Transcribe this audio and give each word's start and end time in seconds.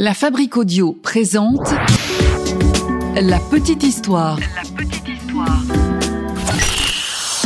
La 0.00 0.14
Fabrique 0.14 0.56
Audio 0.56 0.92
présente 0.92 1.74
La 3.20 3.40
Petite 3.50 3.82
Histoire. 3.82 4.38
La 4.38 4.62
petite 4.76 5.08
histoire. 5.08 5.60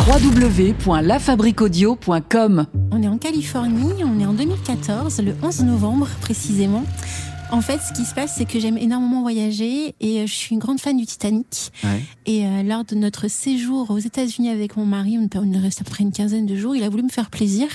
www.lafabriqueaudio.com 0.07 2.67
On 2.91 3.03
est 3.03 3.09
en 3.09 3.17
Californie, 3.17 4.05
on 4.05 4.21
est 4.21 4.27
en 4.27 4.35
2014, 4.35 5.23
le 5.23 5.35
11 5.43 5.63
novembre 5.63 6.09
précisément. 6.21 6.85
En 7.53 7.61
fait, 7.61 7.81
ce 7.83 7.93
qui 7.93 8.07
se 8.07 8.15
passe, 8.15 8.37
c'est 8.37 8.47
que 8.47 8.59
j'aime 8.59 8.79
énormément 8.79 9.21
voyager 9.21 9.95
et 10.01 10.21
euh, 10.21 10.27
je 10.27 10.33
suis 10.33 10.55
une 10.55 10.59
grande 10.59 10.81
fan 10.81 10.97
du 10.97 11.05
Titanic. 11.05 11.71
Et 12.25 12.47
euh, 12.47 12.63
lors 12.63 12.83
de 12.83 12.95
notre 12.95 13.29
séjour 13.29 13.91
aux 13.91 13.99
États-Unis 13.99 14.49
avec 14.49 14.79
mon 14.79 14.87
mari, 14.87 15.19
on, 15.19 15.29
on 15.39 15.61
reste 15.61 15.83
à 15.83 15.85
peu 15.85 15.91
près 15.91 16.03
une 16.03 16.13
quinzaine 16.13 16.47
de 16.47 16.57
jours, 16.57 16.75
il 16.75 16.83
a 16.83 16.89
voulu 16.89 17.03
me 17.03 17.11
faire 17.11 17.29
plaisir. 17.29 17.69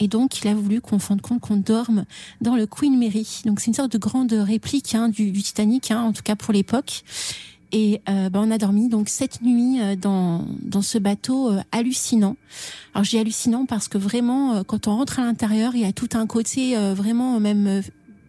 Et 0.00 0.08
donc, 0.08 0.42
il 0.42 0.48
a 0.48 0.54
voulu 0.54 0.80
qu'on 0.80 0.98
fin 0.98 1.14
de 1.14 1.22
compte 1.22 1.40
qu'on 1.40 1.58
dorme 1.58 2.06
dans 2.40 2.56
le 2.56 2.66
Queen 2.66 2.98
Mary. 2.98 3.42
Donc, 3.44 3.60
c'est 3.60 3.68
une 3.68 3.74
sorte 3.74 3.92
de 3.92 3.98
grande 3.98 4.32
réplique 4.32 4.96
hein, 4.96 5.08
du, 5.08 5.30
du 5.30 5.44
Titanic, 5.44 5.92
hein, 5.92 6.02
en 6.02 6.12
tout 6.12 6.24
cas 6.24 6.34
pour 6.34 6.52
l'époque. 6.52 7.04
Et 7.70 8.00
euh, 8.08 8.30
ben, 8.30 8.40
on 8.40 8.50
a 8.50 8.58
dormi 8.58 8.88
donc 8.88 9.08
cette 9.08 9.42
nuit 9.42 9.80
euh, 9.80 9.96
dans 9.96 10.44
dans 10.60 10.82
ce 10.82 10.96
bateau 10.96 11.50
euh, 11.50 11.60
hallucinant. 11.72 12.36
Alors 12.94 13.04
j'ai 13.04 13.18
hallucinant 13.18 13.66
parce 13.66 13.88
que 13.88 13.98
vraiment 13.98 14.54
euh, 14.54 14.62
quand 14.62 14.86
on 14.86 14.96
rentre 14.96 15.18
à 15.18 15.22
l'intérieur, 15.22 15.74
il 15.74 15.80
y 15.80 15.84
a 15.84 15.92
tout 15.92 16.10
un 16.12 16.26
côté 16.28 16.76
euh, 16.76 16.94
vraiment 16.94 17.40
même 17.40 17.66
euh, 17.66 17.82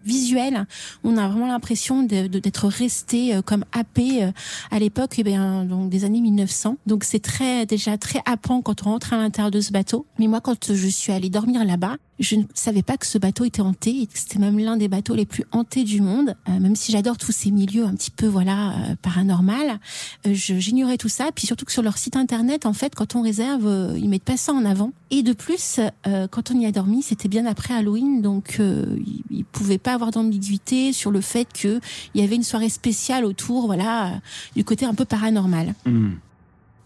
visuel. 0.05 0.66
On 1.04 1.18
a 1.18 1.27
vraiment 1.27 1.48
l'impression 1.48 2.04
d'être 2.04 2.68
resté 2.68 3.36
euh, 3.36 3.41
comme 3.41 3.66
happé 3.72 4.23
euh, 4.23 4.32
à 4.72 4.80
l'époque, 4.80 5.16
eh 5.18 5.23
bien 5.23 5.66
donc 5.66 5.90
des 5.90 6.05
années 6.05 6.22
1900. 6.22 6.77
Donc 6.86 7.04
c'est 7.04 7.20
très 7.20 7.66
déjà 7.66 7.98
très 7.98 8.22
happant 8.26 8.62
quand 8.62 8.86
on 8.86 8.91
rentre 8.91 9.13
à 9.13 9.18
l'intérieur 9.18 9.52
de 9.52 9.62
ce 9.62 9.72
bateau. 9.72 10.05
Mais 10.20 10.27
moi, 10.27 10.41
quand 10.41 10.73
je 10.73 10.88
suis 10.88 11.12
allée 11.12 11.30
dormir 11.30 11.66
là-bas, 11.66 11.98
je 12.20 12.36
ne 12.36 12.44
savais 12.54 12.82
pas 12.82 12.98
que 12.98 13.05
ce 13.05 13.18
bateau 13.18 13.44
était 13.44 13.62
hanté 13.62 14.02
et 14.02 14.08
que 14.08 14.18
c'était 14.18 14.40
même 14.40 14.58
l'un 14.58 14.78
des 14.78 14.88
bateaux 14.88 15.16
les 15.16 15.26
plus 15.26 15.44
hantés 15.52 15.84
du 15.84 16.02
monde. 16.02 16.36
Euh, 16.48 16.60
même 16.60 16.76
si 16.76 16.91
j'adore 16.91 17.18
tous 17.18 17.32
ces 17.32 17.52
milieux 17.52 17.86
un 17.86 17.94
petit 17.96 18.12
peu 18.12 18.28
voilà 18.28 18.72
euh, 18.72 18.96
paranormal, 19.02 19.80
euh, 20.26 20.34
j'ignorais 20.34 20.98
tout 20.98 21.10
ça. 21.10 21.30
Puis 21.34 21.48
surtout 21.48 21.66
que 21.66 21.71
sur 21.71 21.84
leur 21.84 21.98
site 21.98 22.16
internet, 22.16 22.66
en 22.66 22.74
fait, 22.74 22.96
quand 22.96 23.16
on 23.16 23.21
réserve, 23.21 23.68
euh, 23.68 23.98
ils 23.98 24.10
mettent 24.10 24.24
pas 24.24 24.38
ça 24.38 24.54
en 24.54 24.66
avant. 24.66 24.91
Et 25.12 25.24
de 25.24 25.34
plus, 25.34 25.80
euh, 26.08 26.27
quand 26.27 26.52
on 26.52 26.60
y 26.60 26.66
a 26.66 26.71
dormi, 26.71 27.02
c'était 27.02 27.27
bien 27.27 27.46
après 27.46 27.74
Halloween, 27.74 28.21
donc 28.21 28.58
euh, 28.60 28.98
ils, 29.05 29.24
ils 29.30 29.46
pouvaient 29.46 29.77
pas 29.77 29.93
avoir 29.93 30.12
d'ambiguïté 30.12 30.93
sur 30.93 31.12
le 31.12 31.21
fait 31.21 31.48
que 31.52 31.80
il 32.13 32.21
y 32.21 32.24
avait 32.24 32.36
une 32.36 32.43
soirée 32.43 32.70
spéciale 32.70 33.26
autour, 33.26 33.68
voilà, 33.68 34.20
du 34.55 34.63
côté 34.63 34.86
un 34.86 34.93
peu 34.93 35.05
paranormal. 35.05 35.76
Hmm. 35.86 36.13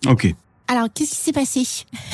Ok. 0.07 0.33
Alors, 0.71 0.87
qu'est-ce 0.93 1.09
qui 1.09 1.17
s'est 1.17 1.33
passé 1.33 1.63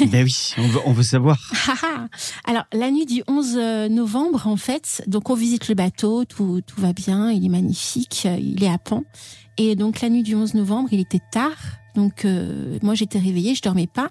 ben 0.08 0.24
oui, 0.24 0.54
on 0.58 0.68
veut, 0.68 0.80
on 0.86 0.94
veut 0.94 1.04
savoir. 1.04 1.38
Ah, 1.68 1.76
ah. 1.84 2.08
Alors, 2.46 2.64
la 2.72 2.90
nuit 2.90 3.06
du 3.06 3.22
11 3.28 3.58
novembre, 3.90 4.48
en 4.48 4.56
fait, 4.56 5.04
donc 5.08 5.30
on 5.30 5.36
visite 5.36 5.68
le 5.68 5.76
bateau, 5.76 6.24
tout, 6.24 6.62
tout 6.66 6.80
va 6.80 6.94
bien, 6.94 7.32
il 7.32 7.46
est 7.46 7.50
magnifique, 7.50 8.24
euh, 8.26 8.38
il 8.40 8.64
est 8.64 8.70
à 8.70 8.78
pan. 8.78 9.04
Et 9.58 9.76
donc, 9.76 10.00
la 10.00 10.10
nuit 10.10 10.24
du 10.24 10.36
11 10.36 10.54
novembre, 10.54 10.88
il 10.94 11.02
était 11.02 11.22
tard, 11.32 11.58
donc 11.96 12.24
euh, 12.24 12.78
moi 12.82 12.94
j'étais 12.94 13.20
réveillée, 13.20 13.56
je 13.56 13.62
dormais 13.62 13.88
pas. 13.88 14.10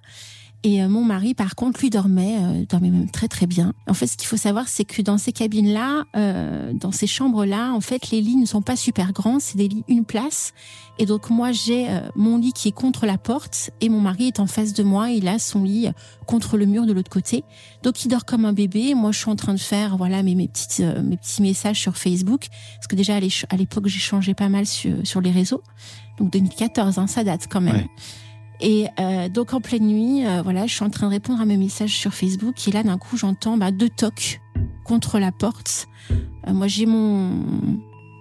Et 0.64 0.82
euh, 0.82 0.88
mon 0.88 1.04
mari, 1.04 1.34
par 1.34 1.54
contre, 1.54 1.80
lui 1.80 1.90
dormait, 1.90 2.38
euh, 2.40 2.64
dormait 2.66 2.90
même 2.90 3.10
très 3.10 3.28
très 3.28 3.46
bien. 3.46 3.74
En 3.86 3.92
fait, 3.92 4.06
ce 4.06 4.16
qu'il 4.16 4.26
faut 4.26 4.38
savoir, 4.38 4.66
c'est 4.66 4.86
que 4.86 5.02
dans 5.02 5.18
ces 5.18 5.30
cabines-là, 5.30 6.04
euh, 6.16 6.72
dans 6.72 6.90
ces 6.90 7.06
chambres-là, 7.06 7.72
en 7.72 7.82
fait, 7.82 8.10
les 8.10 8.22
lits 8.22 8.36
ne 8.36 8.46
sont 8.46 8.62
pas 8.62 8.74
super 8.74 9.12
grands, 9.12 9.38
c'est 9.38 9.58
des 9.58 9.68
lits 9.68 9.84
une 9.88 10.06
place. 10.06 10.54
Et 10.98 11.06
donc 11.06 11.28
moi, 11.28 11.52
j'ai 11.52 11.88
euh, 11.90 12.00
mon 12.14 12.38
lit 12.38 12.52
qui 12.52 12.68
est 12.68 12.72
contre 12.72 13.04
la 13.04 13.18
porte 13.18 13.70
et 13.80 13.88
mon 13.88 14.00
mari 14.00 14.28
est 14.28 14.40
en 14.40 14.46
face 14.46 14.72
de 14.72 14.82
moi. 14.82 15.10
Il 15.10 15.26
a 15.28 15.38
son 15.38 15.64
lit 15.64 15.88
contre 16.26 16.56
le 16.56 16.66
mur 16.66 16.86
de 16.86 16.92
l'autre 16.92 17.10
côté. 17.10 17.44
Donc 17.82 18.04
il 18.04 18.08
dort 18.08 18.24
comme 18.24 18.44
un 18.44 18.52
bébé. 18.52 18.94
Moi, 18.94 19.10
je 19.12 19.18
suis 19.18 19.30
en 19.30 19.36
train 19.36 19.54
de 19.54 19.60
faire 19.60 19.96
voilà 19.96 20.22
mes, 20.22 20.34
mes 20.34 20.48
petites 20.48 20.80
euh, 20.80 21.02
mes 21.02 21.16
petits 21.16 21.42
messages 21.42 21.80
sur 21.80 21.96
Facebook 21.96 22.46
parce 22.76 22.86
que 22.86 22.96
déjà 22.96 23.16
à 23.16 23.56
l'époque, 23.56 23.86
j'ai 23.88 23.98
changé 23.98 24.34
pas 24.34 24.48
mal 24.48 24.66
sur 24.66 24.94
sur 25.04 25.20
les 25.20 25.32
réseaux. 25.32 25.62
Donc 26.18 26.30
2014, 26.30 26.98
hein, 26.98 27.06
ça 27.08 27.24
date 27.24 27.48
quand 27.50 27.60
même. 27.60 27.86
Et 28.60 28.86
euh, 29.00 29.28
donc 29.28 29.52
en 29.52 29.60
pleine 29.60 29.86
nuit, 29.86 30.26
euh, 30.26 30.42
voilà, 30.42 30.66
je 30.66 30.74
suis 30.74 30.84
en 30.84 30.90
train 30.90 31.06
de 31.06 31.12
répondre 31.12 31.40
à 31.40 31.44
mes 31.44 31.56
messages 31.56 31.96
sur 31.96 32.14
Facebook 32.14 32.68
et 32.68 32.70
là 32.70 32.82
d'un 32.82 32.98
coup 32.98 33.16
j'entends 33.16 33.56
bah, 33.56 33.70
deux 33.70 33.88
tocs 33.88 34.40
contre 34.84 35.18
la 35.18 35.32
porte. 35.32 35.88
Euh, 36.46 36.52
moi 36.52 36.68
j'ai 36.68 36.86
mon, 36.86 37.30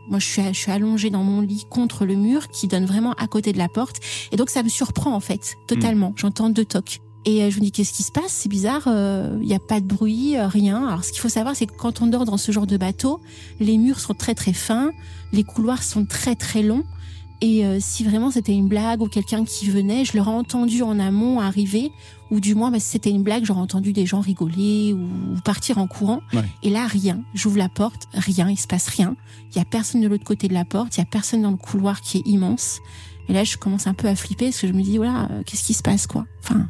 moi 0.10 0.20
je 0.20 0.26
suis 0.26 0.42
je 0.42 0.58
suis 0.58 0.72
allongée 0.72 1.12
dans 1.12 1.24
mon 1.24 1.42
lit 1.42 1.66
contre 1.70 2.06
le 2.06 2.16
mur 2.16 2.48
qui 2.50 2.68
donne 2.68 2.86
vraiment 2.86 3.14
à 3.14 3.28
côté 3.28 3.54
de 3.54 3.58
la 3.58 3.70
porte 3.70 4.00
et 4.32 4.36
donc 4.36 4.50
ça 4.50 4.64
me 4.64 4.70
surprend 4.70 5.14
en 5.14 5.20
fait 5.20 5.56
totalement. 5.68 6.14
J'entends 6.16 6.50
deux 6.50 6.66
tocs. 6.66 7.00
Et 7.26 7.44
euh, 7.44 7.50
je 7.50 7.60
me 7.60 7.62
dis 7.62 7.72
qu'est-ce 7.72 7.94
qui 7.94 8.04
se 8.04 8.12
passe? 8.12 8.32
C'est 8.32 8.50
bizarre, 8.50 8.84
il 8.86 9.48
n'y 9.48 9.56
a 9.56 9.60
pas 9.60 9.80
de 9.80 9.86
bruit, 9.86 10.36
euh, 10.36 10.48
rien. 10.48 10.88
Alors 10.88 11.06
ce 11.06 11.12
qu'il 11.12 11.22
faut 11.22 11.30
savoir 11.30 11.56
c'est 11.56 11.68
que 11.68 11.78
quand 11.78 12.02
on 12.02 12.08
dort 12.08 12.26
dans 12.26 12.38
ce 12.38 12.52
genre 12.52 12.68
de 12.68 12.76
bateau, 12.76 13.22
les 13.60 13.78
murs 13.78 14.00
sont 14.00 14.14
très 14.16 14.34
très 14.34 14.52
fins, 14.54 14.92
les 15.32 15.44
couloirs 15.44 15.84
sont 15.84 16.06
très 16.06 16.36
très 16.36 16.64
longs. 16.64 16.84
Et 17.44 17.66
euh, 17.66 17.78
si 17.82 18.06
vraiment 18.06 18.32
c'était 18.32 18.54
une 18.54 18.70
blague 18.70 19.02
ou 19.02 19.08
quelqu'un 19.08 19.44
qui 19.44 19.70
venait, 19.70 20.06
je 20.06 20.16
l'aurais 20.16 20.32
entendu 20.32 20.82
en 20.82 20.98
amont 20.98 21.42
arriver, 21.42 21.92
ou 22.32 22.40
du 22.40 22.56
moins 22.56 22.72
bah, 22.72 22.80
si 22.80 22.92
c'était 22.92 23.10
une 23.10 23.22
blague, 23.22 23.44
j'aurais 23.44 23.60
entendu 23.60 23.92
des 23.92 24.06
gens 24.06 24.22
rigoler 24.22 24.94
ou, 24.94 25.34
ou 25.36 25.42
partir 25.44 25.78
en 25.78 25.86
courant. 25.86 26.22
Ouais. 26.32 26.46
Et 26.64 26.70
là, 26.70 26.88
rien. 26.88 27.22
J'ouvre 27.34 27.58
la 27.58 27.68
porte, 27.68 28.08
rien, 28.14 28.50
il 28.50 28.56
se 28.56 28.66
passe 28.66 28.88
rien. 28.88 29.18
Il 29.52 29.58
y 29.58 29.60
a 29.62 29.66
personne 29.66 30.00
de 30.00 30.08
l'autre 30.08 30.24
côté 30.24 30.48
de 30.48 30.54
la 30.54 30.64
porte, 30.64 30.96
il 30.96 31.02
y 31.02 31.04
a 31.04 31.06
personne 31.06 31.42
dans 31.42 31.52
le 31.52 31.58
couloir 31.58 32.00
qui 32.00 32.20
est 32.20 32.26
immense. 32.26 32.80
Et 33.28 33.34
là, 33.34 33.44
je 33.44 33.58
commence 33.58 33.88
un 33.88 33.94
peu 33.94 34.08
à 34.08 34.16
flipper 34.16 34.46
parce 34.46 34.62
que 34.62 34.68
je 34.68 34.74
me 34.74 34.82
dis, 34.82 34.96
voilà, 34.96 35.28
euh, 35.32 35.44
qu'est-ce 35.46 35.66
qui 35.66 35.74
se 35.74 35.84
passe, 35.84 36.08
quoi? 36.08 36.26
Enfin, 36.42 36.70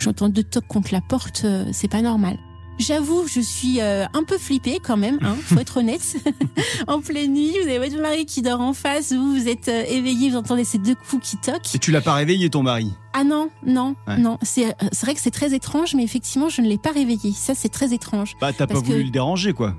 j'entends 0.00 0.28
deux 0.28 0.42
tocs 0.42 0.66
contre 0.66 0.92
la 0.92 1.00
porte, 1.00 1.42
euh, 1.44 1.68
c'est 1.70 1.86
pas 1.86 2.02
normal. 2.02 2.38
J'avoue, 2.78 3.26
je 3.26 3.40
suis 3.40 3.80
euh, 3.80 4.06
un 4.14 4.22
peu 4.22 4.38
flippée 4.38 4.78
quand 4.80 4.96
même, 4.96 5.18
hein, 5.22 5.34
faut 5.42 5.58
être 5.58 5.78
honnête. 5.78 6.16
en 6.86 7.00
pleine 7.00 7.32
nuit, 7.34 7.50
vous 7.60 7.68
avez 7.68 7.78
votre 7.90 8.00
mari 8.00 8.24
qui 8.24 8.40
dort 8.40 8.60
en 8.60 8.72
face, 8.72 9.12
vous, 9.12 9.34
vous 9.34 9.48
êtes 9.48 9.68
euh, 9.68 9.82
éveillé, 9.88 10.30
vous 10.30 10.36
entendez 10.36 10.62
ces 10.64 10.78
deux 10.78 10.94
coups 10.94 11.30
qui 11.30 11.36
toquent. 11.38 11.74
Et 11.74 11.78
tu 11.80 11.90
l'as 11.90 12.00
pas 12.00 12.14
réveillé 12.14 12.50
ton 12.50 12.62
mari? 12.62 12.92
Ah 13.14 13.24
non, 13.24 13.50
non, 13.66 13.96
Ouais. 14.06 14.18
non. 14.18 14.38
C'est 14.42 14.66
euh, 14.66 14.72
c'est 14.92 15.06
vrai 15.06 15.14
que 15.14 15.20
c'est 15.20 15.32
très 15.32 15.54
étrange, 15.54 15.94
mais 15.96 16.04
effectivement, 16.04 16.48
je 16.48 16.60
ne 16.62 16.68
l'ai 16.68 16.78
pas 16.78 16.92
réveillé. 16.92 17.32
Ça, 17.32 17.54
c'est 17.56 17.68
très 17.68 17.92
étrange. 17.92 18.34
Bah 18.40 18.52
t'as 18.56 18.66
pas 18.68 18.74
que- 18.80 18.86
voulu 18.86 19.02
le 19.04 19.10
déranger 19.10 19.52
quoi. 19.52 19.74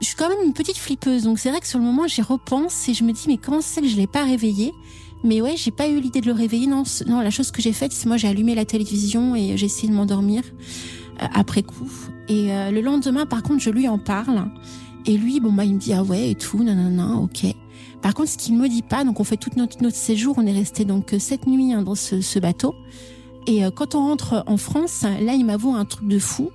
Je 0.00 0.06
suis 0.08 0.16
quand 0.16 0.28
même 0.28 0.44
une 0.44 0.52
petite 0.52 0.76
flippeuse, 0.76 1.22
donc 1.22 1.38
c'est 1.38 1.48
vrai 1.50 1.60
que 1.60 1.66
sur 1.66 1.78
le 1.78 1.84
moment, 1.86 2.06
j'y 2.06 2.20
repense 2.20 2.86
et 2.88 2.92
je 2.92 3.02
me 3.02 3.12
dis, 3.12 3.24
mais 3.28 3.38
comment 3.38 3.62
c'est 3.62 3.80
que 3.80 3.88
je 3.88 3.96
l'ai 3.96 4.06
pas 4.06 4.24
réveillé? 4.24 4.74
Mais 5.24 5.40
ouais, 5.40 5.54
j'ai 5.56 5.70
pas 5.70 5.88
eu 5.88 6.00
l'idée 6.00 6.20
de 6.20 6.26
le 6.26 6.32
réveiller. 6.32 6.66
Non, 6.66 6.82
non, 7.06 7.20
la 7.20 7.30
chose 7.30 7.50
que 7.50 7.62
j'ai 7.62 7.72
faite, 7.72 7.92
c'est 7.92 8.04
moi, 8.06 8.18
j'ai 8.18 8.28
allumé 8.28 8.54
la 8.54 8.66
télévision 8.66 9.34
et 9.34 9.56
j'ai 9.56 9.64
essayé 9.66 9.88
de 9.88 9.94
m'endormir 9.94 10.42
après 11.18 11.62
coup. 11.62 11.90
Et 12.28 12.52
euh, 12.52 12.70
le 12.70 12.80
lendemain, 12.80 13.26
par 13.26 13.42
contre, 13.42 13.62
je 13.62 13.70
lui 13.70 13.88
en 13.88 13.98
parle. 13.98 14.48
Et 15.06 15.16
lui, 15.16 15.40
bon, 15.40 15.52
bah, 15.52 15.64
il 15.64 15.74
me 15.74 15.78
dit, 15.78 15.92
ah 15.92 16.02
ouais, 16.02 16.30
et 16.30 16.34
tout, 16.34 16.62
non, 16.64 17.22
ok. 17.22 17.46
Par 18.02 18.14
contre, 18.14 18.30
ce 18.30 18.38
qu'il 18.38 18.56
me 18.56 18.68
dit 18.68 18.82
pas, 18.82 19.04
donc 19.04 19.20
on 19.20 19.24
fait 19.24 19.36
toute 19.36 19.56
notre, 19.56 19.82
notre 19.82 19.96
séjour, 19.96 20.34
on 20.38 20.46
est 20.46 20.52
resté 20.52 20.84
donc 20.84 21.12
euh, 21.12 21.18
sept 21.18 21.46
nuits 21.46 21.72
hein, 21.72 21.82
dans 21.82 21.94
ce, 21.94 22.20
ce 22.20 22.38
bateau. 22.38 22.74
Et 23.46 23.64
euh, 23.64 23.70
quand 23.70 23.94
on 23.94 24.00
rentre 24.00 24.44
en 24.46 24.56
France, 24.56 25.02
là, 25.02 25.32
il 25.34 25.44
m'avoue 25.44 25.74
un 25.74 25.84
truc 25.84 26.08
de 26.08 26.18
fou. 26.18 26.50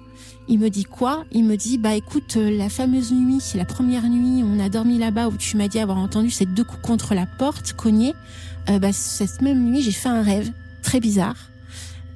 Il 0.48 0.60
me 0.60 0.70
dit 0.70 0.84
quoi? 0.84 1.24
Il 1.32 1.46
me 1.46 1.56
dit 1.56 1.78
bah 1.78 1.96
écoute 1.96 2.36
euh, 2.36 2.58
la 2.58 2.68
fameuse 2.68 3.14
nuit, 3.14 3.38
c'est 3.40 3.58
la 3.58 3.66
première 3.66 4.04
nuit, 4.10 4.44
on 4.44 4.60
a 4.60 4.70
dormi 4.70 4.98
là-bas 4.98 5.30
où 5.30 5.38
tu 5.38 5.56
m'as 5.56 5.68
dit 5.68 5.80
avoir 5.80 5.98
entendu 5.98 6.30
ces 6.30 6.46
deux 6.46 6.64
coups 6.64 6.82
contre 6.82 7.14
la 7.14 7.26
porte 7.26 7.74
cognés. 7.74 8.14
Euh, 8.70 8.80
bah 8.80 8.92
cette 8.92 9.42
même 9.42 9.64
nuit, 9.64 9.82
j'ai 9.82 9.92
fait 9.92 10.10
un 10.10 10.22
rêve 10.22 10.52
très 10.82 11.00
bizarre. 11.00 11.38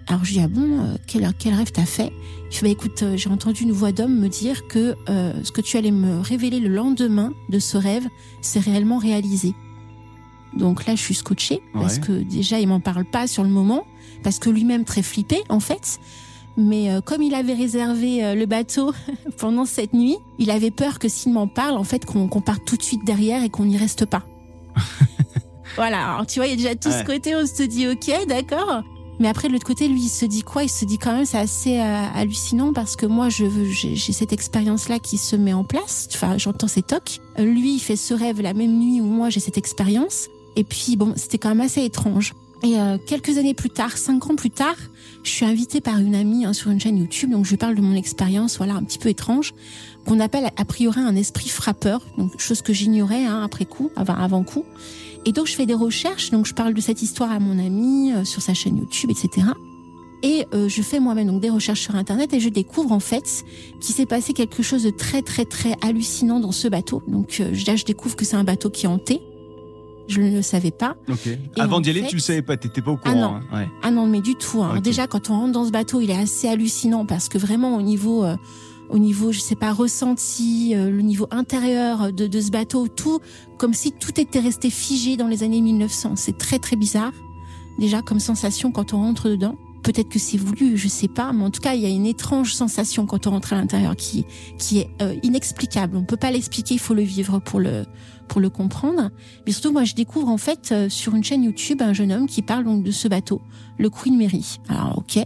Alors 0.08 0.24
je 0.24 0.34
dis 0.34 0.40
ah 0.40 0.48
bon 0.48 0.84
euh, 0.84 0.98
quel 1.08 1.28
quel 1.40 1.54
rêve 1.56 1.72
t'as 1.72 1.86
fait? 1.86 2.12
Il 2.52 2.56
fait 2.56 2.66
bah 2.68 2.72
écoute 2.72 3.02
euh, 3.04 3.18
j'ai 3.18 3.30
entendu 3.30 3.64
une 3.64 3.72
voix 3.72 3.92
d'homme 3.92 4.20
me 4.20 4.28
dire 4.30 4.68
que 4.68 4.96
euh, 5.10 5.34
ce 5.44 5.52
que 5.52 5.62
tu 5.62 5.78
allais 5.78 5.92
me 5.92 6.20
révéler 6.22 6.60
le 6.60 6.70
lendemain 6.70 7.34
de 7.50 7.58
ce 7.60 7.76
rêve, 7.78 8.08
c'est 8.42 8.60
réellement 8.60 8.98
réalisé. 9.00 9.54
Donc 10.56 10.86
là 10.86 10.96
je 10.96 11.02
suis 11.02 11.16
scotchée 11.16 11.62
parce 11.74 11.98
que 12.00 12.12
déjà 12.24 12.60
il 12.60 12.68
m'en 12.68 12.80
parle 12.80 13.04
pas 13.06 13.26
sur 13.28 13.44
le 13.44 13.50
moment 13.50 13.86
parce 14.24 14.38
que 14.40 14.50
lui-même 14.50 14.86
très 14.86 15.02
flippé 15.02 15.42
en 15.50 15.60
fait. 15.60 16.00
Mais 16.58 16.90
euh, 16.90 17.02
comme 17.02 17.22
il 17.22 17.34
avait 17.36 17.54
réservé 17.54 18.24
euh, 18.24 18.34
le 18.36 18.46
bateau 18.46 18.94
pendant 19.38 19.66
cette 19.66 19.94
nuit, 19.94 20.16
il 20.40 20.50
avait 20.52 20.72
peur 20.72 21.00
que 21.00 21.10
s'il 21.10 21.34
m'en 21.34 21.48
parle, 21.50 21.76
en 21.76 21.84
fait, 21.84 22.06
qu'on 22.06 22.30
qu'on 22.30 22.40
parte 22.40 22.64
tout 22.66 22.78
de 22.78 22.82
suite 22.82 23.04
derrière 23.04 23.44
et 23.44 23.50
qu'on 23.50 23.66
n'y 23.66 23.76
reste 23.76 24.06
pas. 24.06 24.24
voilà. 25.76 26.14
Alors 26.14 26.26
tu 26.26 26.40
vois, 26.40 26.48
il 26.48 26.52
y 26.52 26.54
a 26.54 26.56
déjà 26.56 26.76
tout 26.76 26.92
ce 26.92 27.00
Ouais. 27.00 27.04
côté, 27.04 27.36
on 27.36 27.46
se 27.46 27.64
dit 27.64 27.88
ok, 27.90 28.28
d'accord. 28.30 28.84
Mais 29.20 29.28
après 29.28 29.48
de 29.48 29.54
l'autre 29.54 29.66
côté, 29.66 29.88
lui, 29.88 30.02
il 30.02 30.10
se 30.10 30.26
dit 30.26 30.44
quoi? 30.44 30.64
Il 30.64 30.70
se 30.70 30.86
dit 30.86 30.98
quand 30.98 31.14
même, 31.14 31.26
c'est 31.26 31.38
assez 31.38 31.80
euh, 31.80 32.04
hallucinant 32.14 32.74
parce 32.74 32.96
que 32.96 33.06
moi, 33.06 33.30
je 33.30 33.46
j'ai 33.72 34.14
cette 34.14 34.34
expérience-là 34.34 35.00
qui 35.00 35.18
se 35.18 35.36
met 35.36 35.54
en 35.54 35.64
place. 35.64 36.10
Enfin, 36.14 36.38
j'entends 36.38 36.68
ces 36.68 36.82
tocs. 36.82 37.20
Euh, 37.40 37.46
Lui, 37.46 37.76
il 37.76 37.80
fait 37.80 37.96
ce 37.96 38.14
rêve 38.14 38.42
la 38.42 38.54
même 38.54 38.78
nuit 38.78 39.02
où 39.02 39.06
moi 39.06 39.30
j'ai 39.30 39.40
cette 39.40 39.58
expérience. 39.58 40.28
Et 40.56 40.64
puis 40.64 40.96
bon, 40.96 41.14
c'était 41.16 41.38
quand 41.38 41.50
même 41.50 41.62
assez 41.62 41.84
étrange. 41.84 42.34
Et 42.64 42.80
euh, 42.80 42.98
quelques 42.98 43.38
années 43.38 43.54
plus 43.54 43.70
tard, 43.70 43.98
cinq 43.98 44.30
ans 44.30 44.36
plus 44.36 44.50
tard, 44.50 44.76
je 45.24 45.30
suis 45.30 45.46
invitée 45.46 45.82
par 45.82 46.00
une 46.00 46.16
amie 46.16 46.46
hein, 46.46 46.54
sur 46.54 46.72
une 46.72 46.80
chaîne 46.80 46.98
YouTube, 46.98 47.30
donc 47.30 47.46
je 47.46 47.56
parle 47.56 47.76
de 47.76 47.82
mon 47.82 47.94
expérience, 47.96 48.58
voilà, 48.58 48.74
un 48.74 48.84
petit 48.84 48.98
peu 48.98 49.10
étrange, 49.10 49.54
qu'on 50.06 50.20
appelle 50.20 50.50
a 50.56 50.66
priori 50.66 51.00
un 51.00 51.16
esprit 51.16 51.50
frappeur, 51.50 52.02
donc 52.18 52.40
chose 52.40 52.62
que 52.62 52.74
j'ignorais 52.74 53.26
hein, 53.26 53.44
après 53.44 53.66
coup, 53.66 53.92
avant, 53.96 54.16
avant 54.16 54.44
coup. 54.44 54.64
Et 55.26 55.32
donc 55.32 55.48
je 55.48 55.56
fais 55.56 55.66
des 55.66 55.74
recherches, 55.74 56.32
donc 56.32 56.46
je 56.46 56.54
parle 56.54 56.74
de 56.74 56.82
cette 56.82 57.02
histoire 57.02 57.32
à 57.32 57.40
mon 57.40 57.58
amie 57.58 58.14
euh, 58.14 58.24
sur 58.24 58.42
sa 58.42 58.54
chaîne 58.54 58.78
YouTube, 58.78 59.10
etc. 59.10 59.48
Et 60.24 60.48
euh, 60.54 60.68
je 60.70 60.82
fais 60.82 61.00
moi-même 61.00 61.28
donc 61.28 61.42
des 61.42 61.50
recherches 61.50 61.82
sur 61.82 61.96
Internet 61.96 62.34
et 62.34 62.40
je 62.40 62.50
découvre 62.50 62.92
en 62.92 63.00
fait 63.00 63.44
qu'il 63.80 63.94
s'est 63.94 64.06
passé 64.06 64.34
quelque 64.34 64.64
chose 64.64 64.84
de 64.84 64.90
très 64.90 65.22
très 65.22 65.46
très 65.46 65.76
hallucinant 65.82 66.40
dans 66.40 66.52
ce 66.52 66.68
bateau. 66.68 67.04
Donc 67.08 67.38
euh, 67.40 67.52
là, 67.68 67.76
je 67.76 67.86
découvre 67.86 68.16
que 68.16 68.26
c'est 68.26 68.36
un 68.36 68.44
bateau 68.44 68.70
qui 68.70 68.86
est 68.86 68.90
hanté. 68.90 69.22
Je 70.08 70.22
ne 70.22 70.32
le 70.32 70.42
savais 70.42 70.72
pas. 70.72 70.96
Avant 71.58 71.80
d'y 71.80 71.90
aller, 71.90 72.06
tu 72.08 72.16
le 72.16 72.22
savais 72.22 72.44
pas, 72.44 72.58
t'étais 72.58 72.82
pas 72.82 72.92
au 72.92 72.98
courant. 72.98 73.14
Ah 73.16 73.16
non, 73.16 73.58
hein. 73.58 73.68
ah 73.82 73.92
non 73.92 74.06
mais 74.06 74.22
du 74.22 74.36
tout. 74.36 74.62
Hein. 74.64 74.80
Déjà, 74.80 75.08
quand 75.08 75.30
on 75.30 75.34
rentre 75.34 75.52
dans 75.52 75.66
ce 75.66 75.72
bateau, 75.72 76.00
il 76.02 76.12
est 76.12 76.18
assez 76.18 76.48
hallucinant 76.48 77.06
parce 77.06 77.28
que 77.28 77.38
vraiment 77.38 77.76
au 77.76 77.82
niveau, 77.82 78.24
euh, 78.24 78.36
au 78.90 78.98
niveau, 78.98 79.32
je 79.32 79.40
sais 79.40 79.56
pas, 79.56 79.74
ressenti, 79.74 80.74
euh, 80.76 80.90
le 80.90 81.02
niveau 81.02 81.28
intérieur 81.32 82.14
de, 82.14 82.28
de 82.28 82.42
ce 82.42 82.52
bateau, 82.52 82.88
tout 82.88 83.20
comme 83.58 83.74
si 83.74 83.92
tout 83.92 84.20
était 84.20 84.40
resté 84.40 84.70
figé 84.70 85.18
dans 85.18 85.28
les 85.28 85.44
années 85.44 85.62
1900. 85.62 86.16
C'est 86.16 86.38
très 86.38 86.60
très 86.60 86.76
bizarre. 86.76 87.14
Déjà 87.80 88.02
comme 88.02 88.20
sensation 88.20 88.72
quand 88.72 88.94
on 88.94 88.98
rentre 88.98 89.30
dedans. 89.30 89.56
Peut-être 89.84 90.10
que 90.10 90.18
c'est 90.18 90.38
voulu, 90.38 90.78
je 90.78 90.88
sais 90.88 91.08
pas, 91.08 91.32
mais 91.32 91.44
en 91.44 91.52
tout 91.52 91.62
cas, 91.62 91.76
il 91.76 91.82
y 91.82 91.86
a 91.86 91.90
une 91.90 92.08
étrange 92.08 92.56
sensation 92.56 93.06
quand 93.06 93.28
on 93.28 93.32
rentre 93.32 93.54
à 93.54 93.56
l'intérieur 93.56 93.96
qui 93.96 94.26
qui 94.58 94.80
est 94.80 94.90
euh, 95.04 95.14
inexplicable. 95.22 95.96
On 95.96 96.04
peut 96.04 96.18
pas 96.18 96.32
l'expliquer, 96.32 96.74
il 96.74 96.80
faut 96.80 96.96
le 96.96 97.04
vivre 97.04 97.38
pour 97.38 97.60
le 97.60 97.86
pour 98.28 98.42
le 98.42 98.50
comprendre. 98.50 99.12
Mais 99.46 99.52
surtout, 99.52 99.72
moi, 99.72 99.84
je 99.84 99.94
découvre 99.94 100.30
en 100.30 100.38
fait 100.38 100.72
euh, 100.72 100.90
sur 100.90 101.14
une 101.14 101.24
chaîne 101.24 101.44
YouTube 101.44 101.84
un 101.84 101.94
jeune 101.94 102.12
homme 102.12 102.26
qui 102.26 102.42
parle 102.42 102.64
donc 102.64 102.84
de 102.84 102.90
ce 102.90 103.08
bateau, 103.08 103.42
le 103.78 103.92
Queen 103.92 104.18
Mary. 104.18 104.58
Alors, 104.70 104.98
ok. 104.98 105.24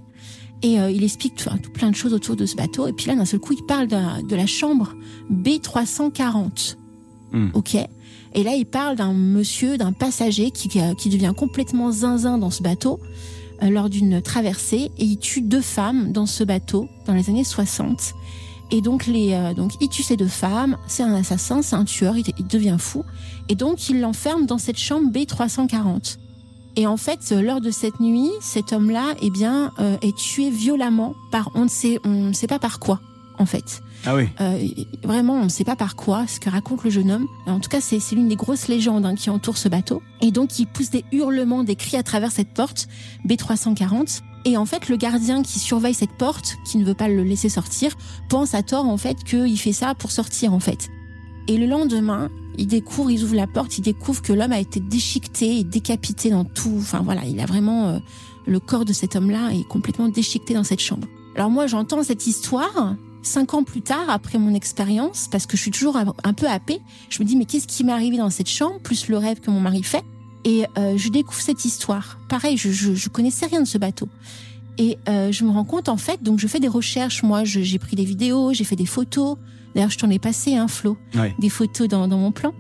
Et 0.61 0.79
euh, 0.79 0.91
il 0.91 1.03
explique 1.03 1.35
tout, 1.35 1.49
tout, 1.61 1.71
plein 1.71 1.89
de 1.89 1.95
choses 1.95 2.13
autour 2.13 2.35
de 2.35 2.45
ce 2.45 2.55
bateau. 2.55 2.87
Et 2.87 2.93
puis 2.93 3.07
là, 3.07 3.15
d'un 3.15 3.25
seul 3.25 3.39
coup, 3.39 3.53
il 3.53 3.65
parle 3.65 3.87
de, 3.87 4.27
de 4.27 4.35
la 4.35 4.45
chambre 4.45 4.93
B340. 5.31 6.75
Hmm. 7.31 7.49
Ok. 7.53 7.75
Et 8.33 8.43
là, 8.43 8.55
il 8.55 8.65
parle 8.65 8.95
d'un 8.95 9.13
monsieur, 9.13 9.77
d'un 9.77 9.93
passager 9.93 10.51
qui, 10.51 10.69
qui 10.69 11.09
devient 11.09 11.33
complètement 11.35 11.91
zinzin 11.91 12.37
dans 12.37 12.51
ce 12.51 12.61
bateau 12.61 12.99
euh, 13.63 13.69
lors 13.69 13.89
d'une 13.89 14.21
traversée 14.21 14.91
et 14.97 15.03
il 15.03 15.17
tue 15.17 15.41
deux 15.41 15.61
femmes 15.61 16.11
dans 16.11 16.25
ce 16.25 16.43
bateau 16.43 16.87
dans 17.05 17.13
les 17.13 17.29
années 17.29 17.43
60. 17.43 18.13
Et 18.71 18.81
donc, 18.81 19.07
les, 19.07 19.33
euh, 19.33 19.53
donc 19.53 19.71
il 19.81 19.89
tue 19.89 20.03
ces 20.03 20.15
deux 20.15 20.27
femmes, 20.27 20.77
c'est 20.87 21.01
un 21.01 21.13
assassin, 21.13 21.61
c'est 21.63 21.75
un 21.75 21.85
tueur, 21.85 22.17
il, 22.17 22.25
il, 22.37 22.45
devient 22.45 22.77
fou. 22.77 23.03
Et 23.47 23.55
donc, 23.55 23.89
il 23.89 23.99
l'enferme 23.99 24.45
dans 24.45 24.59
cette 24.59 24.77
chambre 24.77 25.11
B340. 25.11 26.17
Et 26.79 26.87
en 26.87 26.95
fait, 26.95 27.33
euh, 27.33 27.41
lors 27.41 27.59
de 27.59 27.71
cette 27.71 27.99
nuit, 27.99 28.31
cet 28.39 28.71
homme-là, 28.71 29.13
eh 29.21 29.29
bien, 29.29 29.73
euh, 29.79 29.97
est 30.01 30.15
tué 30.15 30.49
violemment 30.49 31.13
par, 31.29 31.51
on 31.53 31.65
ne 31.65 31.69
sait, 31.69 31.99
on 32.05 32.29
ne 32.29 32.31
sait 32.31 32.47
pas 32.47 32.57
par 32.57 32.79
quoi, 32.79 33.01
en 33.37 33.45
fait. 33.45 33.81
Ah 34.05 34.15
oui. 34.15 34.29
Euh, 34.39 34.65
vraiment, 35.03 35.33
on 35.33 35.43
ne 35.43 35.49
sait 35.49 35.65
pas 35.65 35.75
par 35.75 35.97
quoi, 35.97 36.25
ce 36.25 36.39
que 36.39 36.49
raconte 36.49 36.85
le 36.85 36.89
jeune 36.89 37.11
homme. 37.11 37.27
En 37.47 37.59
tout 37.59 37.67
cas, 37.67 37.81
c'est 37.81 37.99
l'une 38.13 38.29
des 38.29 38.37
grosses 38.37 38.69
légendes 38.69 39.05
hein, 39.05 39.15
qui 39.15 39.29
entoure 39.29 39.57
ce 39.57 39.67
bateau. 39.67 40.01
Et 40.21 40.31
donc, 40.31 40.57
il 40.57 40.67
pousse 40.67 40.89
des 40.89 41.03
hurlements, 41.11 41.65
des 41.65 41.75
cris 41.75 41.97
à 41.97 42.03
travers 42.03 42.31
cette 42.31 42.53
porte 42.53 42.87
B340. 43.27 44.21
Et 44.45 44.55
en 44.55 44.65
fait, 44.65 44.87
le 44.87 44.95
gardien 44.95 45.43
qui 45.43 45.59
surveille 45.59 45.93
cette 45.93 46.17
porte, 46.17 46.55
qui 46.63 46.77
ne 46.77 46.85
veut 46.85 46.93
pas 46.93 47.09
le 47.09 47.23
laisser 47.23 47.49
sortir, 47.49 47.91
pense 48.29 48.53
à 48.53 48.63
tort 48.63 48.85
en 48.85 48.95
fait 48.95 49.21
qu'il 49.25 49.59
fait 49.59 49.73
ça 49.73 49.95
pour 49.95 50.11
sortir 50.11 50.53
en 50.53 50.61
fait. 50.61 50.89
Et 51.49 51.57
le 51.57 51.65
lendemain, 51.65 52.29
il 52.59 52.67
découvre, 52.67 53.09
ils 53.09 53.23
ouvrent 53.23 53.35
la 53.35 53.47
porte, 53.47 53.79
il 53.79 53.81
découvre 53.81 54.21
que 54.21 54.31
l'homme 54.31 54.51
a 54.51 54.59
été 54.59 54.79
déchiqueté 54.79 55.57
et 55.57 55.63
décapité 55.63 56.29
dans 56.29 56.45
tout. 56.45 56.75
Enfin 56.77 57.01
voilà, 57.03 57.25
il 57.25 57.39
a 57.39 57.47
vraiment 57.47 57.87
euh, 57.87 57.99
le 58.45 58.59
corps 58.59 58.85
de 58.85 58.93
cet 58.93 59.15
homme-là 59.15 59.49
est 59.53 59.67
complètement 59.67 60.09
déchiqueté 60.09 60.53
dans 60.53 60.63
cette 60.63 60.79
chambre. 60.79 61.07
Alors 61.35 61.49
moi, 61.49 61.65
j'entends 61.65 62.03
cette 62.03 62.27
histoire 62.27 62.95
cinq 63.23 63.55
ans 63.55 63.63
plus 63.63 63.81
tard, 63.81 64.09
après 64.09 64.37
mon 64.37 64.53
expérience, 64.53 65.27
parce 65.31 65.47
que 65.47 65.57
je 65.57 65.63
suis 65.63 65.71
toujours 65.71 65.97
un 65.97 66.33
peu 66.33 66.47
happée. 66.47 66.81
Je 67.09 67.23
me 67.23 67.27
dis 67.27 67.35
mais 67.35 67.45
qu'est-ce 67.45 67.67
qui 67.67 67.83
m'est 67.83 67.93
arrivé 67.93 68.17
dans 68.17 68.29
cette 68.29 68.47
chambre, 68.47 68.79
plus 68.79 69.07
le 69.07 69.17
rêve 69.17 69.39
que 69.39 69.49
mon 69.49 69.59
mari 69.59 69.81
fait? 69.81 70.03
Et 70.45 70.65
euh, 70.77 70.97
je 70.97 71.09
découvre 71.09 71.41
cette 71.41 71.65
histoire. 71.65 72.19
Pareil, 72.29 72.57
je, 72.57 72.69
je, 72.69 72.93
je, 72.93 73.09
connaissais 73.09 73.47
rien 73.47 73.61
de 73.61 73.67
ce 73.67 73.79
bateau. 73.79 74.07
Et 74.79 74.97
euh, 75.07 75.31
je 75.31 75.43
me 75.43 75.51
rends 75.51 75.65
compte, 75.65 75.89
en 75.89 75.97
fait, 75.97 76.23
donc 76.23 76.39
je 76.39 76.47
fais 76.47 76.59
des 76.59 76.67
recherches. 76.67 77.21
Moi, 77.21 77.43
j'ai 77.43 77.77
pris 77.77 77.95
des 77.95 78.05
vidéos, 78.05 78.53
j'ai 78.53 78.63
fait 78.63 78.77
des 78.77 78.87
photos. 78.87 79.37
D'ailleurs, 79.75 79.91
je 79.91 79.99
t'en 79.99 80.09
ai 80.09 80.17
passé, 80.17 80.55
un 80.55 80.63
hein, 80.63 80.67
Flo, 80.67 80.97
ouais. 81.15 81.35
des 81.37 81.49
photos 81.49 81.87
dans, 81.87 82.07
dans, 82.07 82.17
mon 82.17 82.31
plan. 82.31 82.53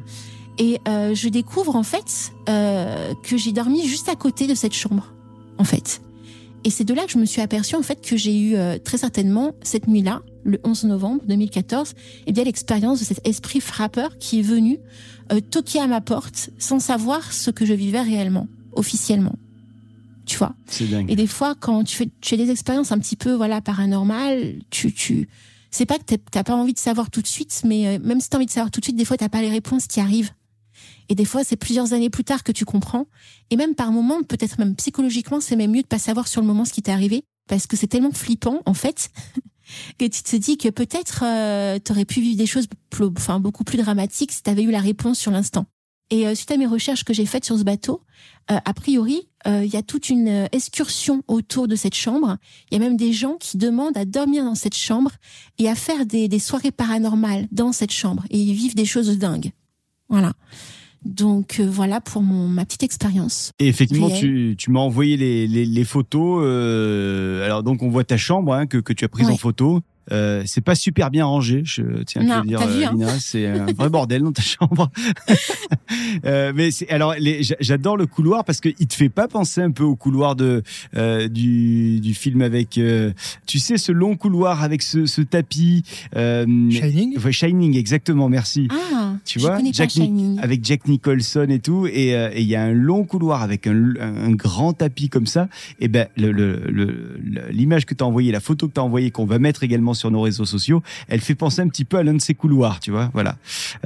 Et 0.59 0.79
euh, 0.87 1.15
je 1.15 1.29
découvre, 1.29 1.75
en 1.75 1.83
fait, 1.83 2.33
euh, 2.49 3.13
que 3.23 3.37
j'ai 3.37 3.53
dormi 3.53 3.87
juste 3.87 4.09
à 4.09 4.15
côté 4.15 4.45
de 4.45 4.53
cette 4.53 4.73
chambre, 4.73 5.13
en 5.57 5.63
fait. 5.63 6.01
Et 6.65 6.69
c'est 6.69 6.83
de 6.83 6.93
là 6.93 7.05
que 7.05 7.11
je 7.11 7.17
me 7.17 7.25
suis 7.25 7.41
aperçue, 7.41 7.75
en 7.75 7.81
fait, 7.81 8.01
que 8.05 8.17
j'ai 8.17 8.37
eu 8.37 8.55
euh, 8.55 8.77
très 8.77 8.97
certainement, 8.97 9.53
cette 9.63 9.87
nuit-là, 9.87 10.21
le 10.43 10.59
11 10.63 10.85
novembre 10.85 11.21
2014, 11.25 11.93
eh 12.27 12.31
bien, 12.31 12.43
l'expérience 12.43 12.99
de 12.99 13.05
cet 13.05 13.25
esprit 13.25 13.61
frappeur 13.61 14.17
qui 14.17 14.39
est 14.39 14.43
venu 14.43 14.79
euh, 15.31 15.39
toquer 15.39 15.79
à 15.79 15.87
ma 15.87 16.01
porte 16.01 16.49
sans 16.57 16.79
savoir 16.79 17.31
ce 17.31 17.51
que 17.51 17.65
je 17.65 17.73
vivais 17.73 18.01
réellement, 18.01 18.47
officiellement. 18.73 19.35
Tu 20.29 20.37
vois. 20.37 20.53
C'est 20.67 20.85
dingue. 20.85 21.09
Et 21.09 21.15
des 21.15 21.25
fois, 21.25 21.55
quand 21.55 21.83
tu 21.83 21.95
fais, 21.95 22.07
tu 22.21 22.29
fais 22.29 22.37
des 22.37 22.51
expériences 22.51 22.91
un 22.91 22.99
petit 22.99 23.15
peu, 23.15 23.33
voilà, 23.33 23.61
paranormales, 23.61 24.59
tu, 24.69 24.93
tu, 24.93 25.27
c'est 25.71 25.87
pas 25.87 25.97
que 25.97 26.15
t'as 26.15 26.43
pas 26.43 26.53
envie 26.53 26.73
de 26.73 26.79
savoir 26.79 27.09
tout 27.09 27.23
de 27.23 27.27
suite, 27.27 27.63
mais 27.65 27.87
euh, 27.87 27.99
même 28.03 28.21
si 28.21 28.29
t'as 28.29 28.37
envie 28.37 28.45
de 28.45 28.51
savoir 28.51 28.69
tout 28.69 28.79
de 28.79 28.85
suite, 28.85 28.95
des 28.95 29.05
fois 29.05 29.17
t'as 29.17 29.27
pas 29.27 29.41
les 29.41 29.49
réponses 29.49 29.87
qui 29.87 29.99
arrivent. 29.99 30.29
Et 31.09 31.15
des 31.15 31.25
fois, 31.25 31.43
c'est 31.43 31.55
plusieurs 31.55 31.93
années 31.93 32.11
plus 32.11 32.23
tard 32.23 32.43
que 32.43 32.51
tu 32.51 32.63
comprends. 32.63 33.07
Et 33.49 33.55
même 33.55 33.73
par 33.73 33.91
moments, 33.91 34.21
peut-être 34.21 34.59
même 34.59 34.75
psychologiquement, 34.75 35.41
c'est 35.41 35.55
même 35.55 35.71
mieux 35.71 35.81
de 35.81 35.87
pas 35.87 35.97
savoir 35.97 36.27
sur 36.27 36.41
le 36.41 36.47
moment 36.47 36.63
ce 36.63 36.73
qui 36.73 36.83
t'est 36.83 36.91
arrivé, 36.91 37.23
parce 37.47 37.65
que 37.65 37.75
c'est 37.75 37.87
tellement 37.87 38.11
flippant, 38.11 38.61
en 38.67 38.75
fait, 38.75 39.09
que 39.97 40.05
tu 40.05 40.21
te 40.21 40.35
dis 40.35 40.59
que 40.59 40.69
peut-être 40.69 41.23
euh, 41.23 41.79
t'aurais 41.79 42.05
pu 42.05 42.21
vivre 42.21 42.37
des 42.37 42.45
choses, 42.45 42.67
plus, 42.91 43.05
enfin 43.17 43.39
beaucoup 43.39 43.63
plus 43.63 43.79
dramatiques 43.79 44.31
si 44.31 44.43
t'avais 44.43 44.61
eu 44.61 44.69
la 44.69 44.79
réponse 44.79 45.17
sur 45.17 45.31
l'instant. 45.31 45.65
Et 46.11 46.27
euh, 46.27 46.35
suite 46.35 46.51
à 46.51 46.57
mes 46.57 46.65
recherches 46.65 47.03
que 47.03 47.13
j'ai 47.13 47.25
faites 47.25 47.45
sur 47.45 47.57
ce 47.57 47.63
bateau, 47.63 48.01
euh, 48.51 48.57
a 48.65 48.73
priori, 48.73 49.27
il 49.45 49.51
euh, 49.51 49.65
y 49.65 49.75
a 49.75 49.83
toute 49.83 50.09
une 50.09 50.47
excursion 50.51 51.21
autour 51.27 51.67
de 51.67 51.75
cette 51.75 51.95
chambre. 51.95 52.37
Il 52.71 52.77
y 52.77 52.77
a 52.77 52.83
même 52.83 52.97
des 52.97 53.13
gens 53.13 53.35
qui 53.39 53.57
demandent 53.57 53.95
à 53.97 54.05
dormir 54.05 54.43
dans 54.43 54.55
cette 54.55 54.75
chambre 54.75 55.11
et 55.59 55.69
à 55.69 55.75
faire 55.75 56.05
des, 56.05 56.27
des 56.27 56.39
soirées 56.39 56.71
paranormales 56.71 57.47
dans 57.51 57.71
cette 57.71 57.91
chambre. 57.91 58.23
Et 58.31 58.39
ils 58.39 58.53
vivent 58.53 58.75
des 58.75 58.85
choses 58.85 59.17
dingues. 59.17 59.51
Voilà. 60.09 60.33
Donc 61.05 61.59
euh, 61.61 61.69
voilà 61.69 62.01
pour 62.01 62.21
mon 62.21 62.49
ma 62.49 62.65
petite 62.65 62.83
expérience. 62.83 63.53
Et 63.59 63.67
effectivement, 63.67 64.09
tu, 64.09 64.55
tu 64.57 64.69
m'as 64.71 64.81
envoyé 64.81 65.15
les, 65.15 65.47
les, 65.47 65.65
les 65.65 65.83
photos. 65.85 66.41
Euh, 66.43 67.45
alors 67.45 67.63
donc 67.63 67.81
on 67.83 67.89
voit 67.89 68.03
ta 68.03 68.17
chambre 68.17 68.53
hein, 68.53 68.67
que, 68.67 68.77
que 68.79 68.91
tu 68.91 69.05
as 69.05 69.09
prise 69.09 69.27
Ouais. 69.27 69.33
en 69.33 69.37
photo. 69.37 69.79
Euh, 70.11 70.43
c'est 70.45 70.61
pas 70.61 70.75
super 70.75 71.11
bien 71.11 71.25
rangé, 71.25 71.61
je 71.65 72.03
tiens 72.03 72.27
à 72.29 72.41
te 72.41 72.41
le 72.41 72.47
dire, 72.47 72.61
euh, 72.61 72.85
hein. 72.85 72.91
Lina. 72.93 73.19
C'est 73.19 73.47
un 73.47 73.65
vrai 73.71 73.89
bordel 73.89 74.23
dans 74.23 74.31
ta 74.31 74.41
chambre. 74.41 74.91
euh, 76.25 76.51
mais 76.55 76.71
c'est 76.71 76.89
alors 76.89 77.15
j'adore 77.59 77.97
le 77.97 78.05
couloir 78.05 78.43
parce 78.43 78.59
que 78.59 78.69
il 78.79 78.87
te 78.87 78.95
fait 78.95 79.09
pas 79.09 79.27
penser 79.27 79.61
un 79.61 79.71
peu 79.71 79.83
au 79.83 79.95
couloir 79.95 80.35
de 80.35 80.63
euh, 80.95 81.27
du, 81.27 81.99
du 81.99 82.13
film 82.13 82.41
avec, 82.41 82.77
euh, 82.77 83.11
tu 83.45 83.59
sais, 83.59 83.77
ce 83.77 83.91
long 83.91 84.15
couloir 84.15 84.63
avec 84.63 84.81
ce, 84.81 85.05
ce 85.05 85.21
tapis. 85.21 85.83
Euh, 86.15 86.45
Shining? 86.71 87.17
ouais, 87.19 87.31
Shining, 87.31 87.77
exactement. 87.77 88.29
Merci. 88.29 88.67
Ah, 88.71 88.98
Tu 89.25 89.39
je 89.39 89.45
vois, 89.45 89.59
Jack 89.71 89.91
avec 90.41 90.63
Jack 90.65 90.87
Nicholson 90.87 91.47
et 91.49 91.59
tout, 91.59 91.87
et 91.87 92.15
euh, 92.15 92.29
et 92.33 92.41
il 92.41 92.47
y 92.47 92.55
a 92.55 92.63
un 92.63 92.71
long 92.73 93.03
couloir 93.03 93.41
avec 93.43 93.67
un, 93.67 93.93
un 93.99 94.31
grand 94.31 94.73
tapis 94.73 95.09
comme 95.09 95.27
ça. 95.27 95.47
Et 95.79 95.87
ben 95.87 96.07
le- 96.17 96.31
le- 96.31 96.61
le- 96.69 97.17
le- 97.23 97.49
l'image 97.51 97.85
que 97.85 97.93
tu 97.93 98.03
as 98.03 98.07
envoyée, 98.07 98.31
la 98.31 98.39
photo 98.39 98.67
que 98.67 98.73
tu 98.73 98.79
as 98.79 98.83
envoyée, 98.83 99.11
qu'on 99.11 99.25
va 99.25 99.39
mettre 99.39 99.63
également 99.63 99.93
sur 99.93 100.11
nos 100.11 100.21
réseaux 100.21 100.45
sociaux, 100.45 100.81
elle 101.07 101.21
fait 101.21 101.35
penser 101.35 101.61
un 101.61 101.67
petit 101.67 101.85
peu 101.85 101.97
à 101.97 102.03
l'un 102.03 102.13
de 102.13 102.21
ces 102.21 102.33
couloirs, 102.33 102.79
tu 102.79 102.91
vois. 102.91 103.09
Voilà, 103.13 103.37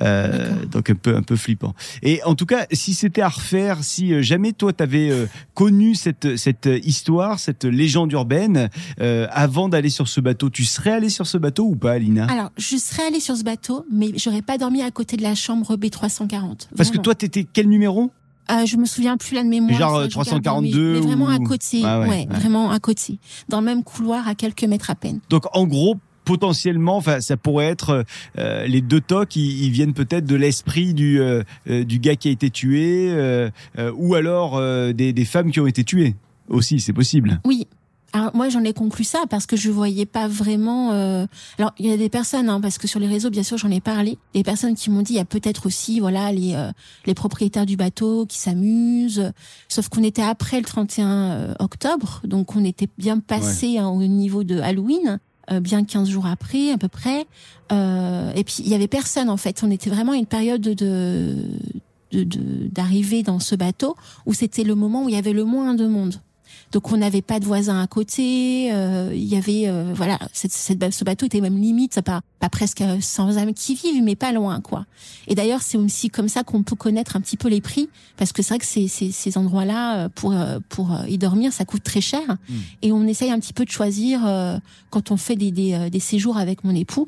Euh, 0.02 0.66
donc 0.72 0.90
un 0.90 0.96
peu 0.96 1.16
un 1.16 1.22
peu 1.22 1.36
flippant. 1.36 1.74
Et 2.02 2.22
en 2.24 2.36
tout 2.36 2.46
cas, 2.46 2.66
si 2.72 2.94
c'était 2.94 3.22
à 3.22 3.30
refaire, 3.30 3.84
si 3.84 4.14
euh, 4.14 4.22
jamais 4.22 4.54
toi 4.54 4.74
t'avais 4.74 5.10
euh, 5.10 5.26
connu 5.54 5.96
cette 5.96 6.38
cette 6.38 6.70
histoire, 6.84 7.40
cette 7.40 7.66
légende 7.66 8.12
urbaine 8.12 8.70
euh, 9.00 9.28
avant 9.32 9.70
d'aller 9.70 9.90
sur 9.90 10.08
ce 10.08 10.20
bateau, 10.22 10.50
tu 10.50 10.64
serais 10.66 10.92
allé 10.92 11.10
sur 11.10 11.28
ce 11.28 11.38
bateau 11.38 11.66
ou 11.66 11.76
pas, 11.76 11.94
Alina? 11.94 12.26
Alors, 12.26 12.52
je 12.58 12.78
serais 12.78 13.08
allée 13.08 13.20
sur 13.20 13.36
ce 13.38 13.44
bateau, 13.44 13.86
mais 13.92 14.12
j'aurais 14.16 14.42
pas 14.42 14.58
dormi 14.58 14.82
à 14.82 14.92
côté 14.92 15.18
de 15.18 15.24
la 15.24 15.33
chambre 15.36 15.76
B340. 15.78 16.68
Parce 16.76 16.92
que 16.92 16.98
toi, 16.98 17.16
t'étais 17.16 17.46
quel 17.52 17.68
numéro 17.70 18.12
Euh, 18.52 18.66
je 18.66 18.78
me 18.78 18.86
souviens 18.86 19.18
plus 19.18 19.36
là 19.36 19.44
de 19.44 19.48
mémoire. 19.50 19.80
Genre, 19.80 19.96
ça, 19.96 20.02
euh, 20.02 20.10
je 20.10 20.20
regarde, 20.20 20.42
342 20.42 20.94
mais, 20.94 21.00
mais 21.00 21.06
vraiment 21.06 21.30
à 21.30 21.40
côté. 21.40 21.82
Ah 21.86 22.00
ouais, 22.02 22.08
ouais, 22.08 22.28
ouais. 22.30 22.36
vraiment 22.36 22.72
à 22.72 22.80
côté. 22.80 23.20
Dans 23.50 23.60
le 23.60 23.66
même 23.66 23.84
couloir, 23.84 24.28
à 24.28 24.36
quelques 24.36 24.64
mètres 24.64 24.90
à 24.90 24.96
peine. 24.96 25.20
Donc 25.30 25.46
en 25.54 25.66
gros, 25.66 25.98
potentiellement, 26.26 26.98
enfin, 26.98 27.22
ça 27.22 27.38
pourrait 27.38 27.66
être 27.66 28.06
euh, 28.38 28.66
les 28.66 28.82
deux 28.82 29.02
tocs, 29.02 29.36
ils, 29.36 29.66
ils 29.66 29.72
viennent 29.72 29.94
peut-être 29.94 30.26
de 30.26 30.36
l'esprit 30.36 30.94
du 30.94 31.20
euh, 31.20 31.44
euh, 31.70 31.84
du 31.84 32.00
gars 32.00 32.16
qui 32.16 32.30
a 32.30 32.32
été 32.32 32.50
tué, 32.50 33.12
ou 33.96 34.16
alors 34.16 34.62
des, 34.94 35.14
des 35.14 35.26
femmes 35.26 35.52
qui 35.52 35.60
ont 35.60 35.68
été 35.68 35.84
tuées. 35.84 36.16
Aussi, 36.50 36.80
c'est 36.80 36.94
possible. 36.94 37.40
Oui. 37.46 37.68
Alors 38.16 38.30
moi 38.36 38.48
j'en 38.50 38.64
ai 38.64 38.74
conclu 38.74 39.04
ça 39.04 39.24
parce 39.30 39.48
que 39.48 39.56
je 39.58 39.72
voyais 39.72 40.06
pas 40.06 40.28
vraiment. 40.28 40.92
euh, 40.92 41.26
Alors 41.58 41.74
il 41.80 41.88
y 41.88 41.92
a 41.92 41.98
des 41.98 42.10
personnes 42.10 42.48
hein, 42.48 42.62
parce 42.62 42.78
que 42.78 42.88
sur 42.88 43.00
les 43.00 43.08
réseaux 43.08 43.32
bien 43.32 43.42
sûr 43.44 43.58
j'en 43.58 43.72
ai 43.72 43.82
parlé. 43.82 44.20
Des 44.36 44.44
personnes 44.44 44.76
qui 44.76 44.92
m'ont 44.92 45.02
dit 45.02 45.14
il 45.14 45.18
y 45.18 45.20
a 45.20 45.26
peut-être 45.26 45.66
aussi 45.66 46.00
voilà 46.00 46.32
les 46.32 46.54
euh, 46.54 46.72
les 47.08 47.16
propriétaires 47.16 47.66
du 47.66 47.76
bateau 47.76 48.26
qui 48.28 48.38
s'amusent. 48.38 49.32
Sauf 49.68 49.90
qu'on 49.90 50.04
était 50.04 50.22
après 50.22 50.58
le 50.60 50.66
31 50.66 51.08
euh, 51.10 51.54
octobre 51.60 52.22
donc 52.24 52.56
on 52.56 52.64
était 52.64 52.88
bien 53.00 53.20
passé 53.20 53.78
hein, 53.80 53.88
au 53.90 54.04
niveau 54.04 54.44
de 54.44 54.60
Halloween. 54.60 55.20
euh, 55.52 55.60
bien 55.60 55.84
15 55.84 56.08
jours 56.08 56.26
après 56.28 56.72
à 56.72 56.78
peu 56.78 56.88
près 56.90 57.26
Euh, 57.72 58.32
et 58.36 58.44
puis 58.44 58.58
il 58.60 58.68
y 58.68 58.76
avait 58.76 58.88
personne 58.88 59.30
en 59.30 59.38
fait 59.38 59.64
on 59.64 59.72
était 59.72 59.90
vraiment 59.90 60.12
à 60.12 60.18
une 60.18 60.28
période 60.28 60.62
de 60.62 60.74
de- 62.12 62.24
de- 62.24 62.68
d'arrivée 62.72 63.24
dans 63.24 63.40
ce 63.40 63.56
bateau 63.56 63.96
où 64.28 64.34
c'était 64.34 64.64
le 64.64 64.76
moment 64.76 65.06
où 65.06 65.10
il 65.10 65.16
y 65.16 65.18
avait 65.18 65.34
le 65.34 65.46
moins 65.46 65.74
de 65.74 65.88
monde 65.88 66.16
Donc 66.74 66.92
on 66.92 66.98
n'avait 66.98 67.22
pas 67.22 67.40
de 67.40 67.46
voisins 67.46 67.80
à 67.80 67.88
côté. 67.88 68.74
Euh, 68.74 69.12
il 69.14 69.24
y 69.24 69.36
avait 69.36 69.68
euh, 69.68 69.94
voilà, 69.96 70.18
cette, 70.34 70.52
cette, 70.52 70.92
ce 70.92 71.04
bateau 71.04 71.28
était 71.28 71.40
même 71.40 71.58
limite, 71.58 72.02
pas 72.02 72.22
pas 72.40 72.50
presque 72.50 72.84
sans 73.00 73.38
âme 73.38 73.54
qui 73.54 73.76
vivent, 73.76 74.04
mais 74.04 74.16
pas 74.16 74.32
loin 74.34 74.60
quoi. 74.60 74.86
Et 75.28 75.36
d'ailleurs 75.36 75.62
c'est 75.62 75.78
aussi 75.78 76.10
comme 76.10 76.28
ça 76.28 76.44
qu'on 76.44 76.64
peut 76.64 76.76
connaître 76.76 77.16
un 77.16 77.22
petit 77.22 77.38
peu 77.38 77.48
les 77.48 77.62
prix, 77.62 77.90
parce 78.18 78.34
que 78.34 78.42
c'est 78.42 78.56
vrai 78.56 78.60
que 78.60 78.66
ces, 78.66 78.88
ces, 78.88 79.12
ces 79.12 79.38
endroits-là 79.38 80.10
pour 80.10 80.36
pour 80.68 80.98
y 81.08 81.18
dormir 81.20 81.54
ça 81.54 81.64
coûte 81.64 81.84
très 81.84 82.02
cher. 82.02 82.24
Mmh. 82.28 82.54
Et 82.82 82.92
on 82.92 83.06
essaye 83.06 83.32
un 83.32 83.40
petit 83.40 83.54
peu 83.54 83.66
de 83.66 83.70
choisir 83.70 84.22
quand 84.90 85.12
on 85.12 85.18
fait 85.18 85.36
des, 85.36 85.52
des, 85.52 85.90
des 85.92 86.00
séjours 86.00 86.38
avec 86.38 86.64
mon 86.64 86.76
époux, 86.76 87.08